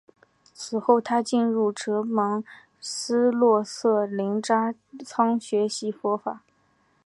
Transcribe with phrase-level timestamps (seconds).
[0.55, 2.43] 此后他进入哲蚌
[2.79, 4.73] 寺洛色林扎
[5.05, 6.41] 仓学习佛法。